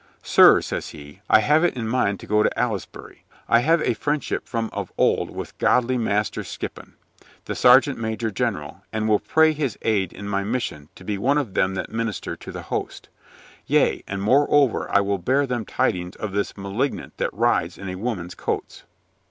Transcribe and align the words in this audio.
"Sir," 0.23 0.61
says 0.63 0.89
he, 0.89 1.21
"I 1.29 1.41
have 1.41 1.63
it 1.63 1.75
in 1.75 1.87
mind 1.87 2.19
to 2.21 2.25
go 2.25 2.41
to 2.41 2.49
Aylesbury. 2.59 3.23
I 3.47 3.59
have 3.59 3.83
a 3.83 3.93
friendship 3.93 4.47
from 4.47 4.71
of 4.73 4.91
old 4.97 5.29
with 5.29 5.55
godly 5.59 5.95
Master 5.95 6.41
THE 6.41 6.45
INSPIRATION 6.47 6.69
OF 6.69 6.73
COLONEL 6.73 6.93
STOW 7.19 7.29
29 7.43 7.43
Skippon, 7.45 7.45
the 7.45 7.55
sergeant 7.55 7.99
major 7.99 8.31
general, 8.31 8.81
and 8.91 9.07
will 9.07 9.19
pray 9.19 9.53
his 9.53 9.77
aid 9.83 10.11
in 10.11 10.27
my 10.27 10.43
mission 10.43 10.89
to 10.95 11.03
be 11.03 11.19
one 11.19 11.37
of 11.37 11.53
them 11.53 11.75
that 11.75 11.91
minister 11.91 12.35
to 12.35 12.51
the 12.51 12.63
host 12.63 13.09
Yea, 13.67 14.03
and 14.07 14.23
moreover, 14.23 14.89
I 14.89 15.01
will 15.01 15.19
bear 15.19 15.45
them 15.45 15.65
tidings 15.65 16.15
of 16.15 16.31
this 16.31 16.57
malignant 16.57 17.17
that 17.17 17.31
rides 17.31 17.77
in 17.77 17.87
a 17.87 17.93
woman's 17.93 18.33
coats." 18.33 18.85